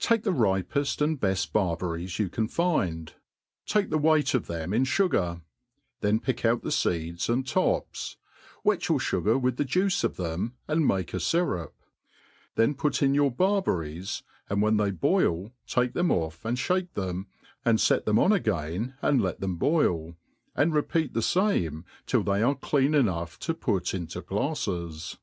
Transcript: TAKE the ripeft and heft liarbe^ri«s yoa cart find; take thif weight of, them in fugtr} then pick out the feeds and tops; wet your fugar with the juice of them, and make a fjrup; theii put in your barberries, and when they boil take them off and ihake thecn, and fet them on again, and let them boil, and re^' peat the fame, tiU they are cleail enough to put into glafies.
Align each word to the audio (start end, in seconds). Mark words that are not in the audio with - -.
TAKE 0.00 0.24
the 0.24 0.32
ripeft 0.32 1.00
and 1.00 1.20
heft 1.22 1.52
liarbe^ri«s 1.52 2.14
yoa 2.18 2.32
cart 2.32 2.50
find; 2.50 3.14
take 3.66 3.88
thif 3.88 4.00
weight 4.00 4.34
of, 4.34 4.48
them 4.48 4.74
in 4.74 4.82
fugtr} 4.84 5.42
then 6.00 6.18
pick 6.18 6.44
out 6.44 6.62
the 6.62 6.72
feeds 6.72 7.28
and 7.28 7.46
tops; 7.46 8.16
wet 8.64 8.88
your 8.88 8.98
fugar 8.98 9.40
with 9.40 9.58
the 9.58 9.64
juice 9.64 10.02
of 10.02 10.16
them, 10.16 10.56
and 10.66 10.88
make 10.88 11.14
a 11.14 11.18
fjrup; 11.18 11.70
theii 12.56 12.76
put 12.76 13.00
in 13.00 13.14
your 13.14 13.30
barberries, 13.30 14.24
and 14.48 14.60
when 14.60 14.76
they 14.76 14.90
boil 14.90 15.52
take 15.68 15.92
them 15.92 16.10
off 16.10 16.44
and 16.44 16.56
ihake 16.56 16.88
thecn, 16.96 17.26
and 17.64 17.80
fet 17.80 18.04
them 18.06 18.18
on 18.18 18.32
again, 18.32 18.94
and 19.00 19.22
let 19.22 19.38
them 19.38 19.54
boil, 19.54 20.16
and 20.56 20.72
re^' 20.72 20.88
peat 20.88 21.14
the 21.14 21.22
fame, 21.22 21.84
tiU 22.06 22.24
they 22.24 22.42
are 22.42 22.56
cleail 22.56 22.96
enough 22.98 23.38
to 23.38 23.54
put 23.54 23.94
into 23.94 24.20
glafies. 24.20 25.18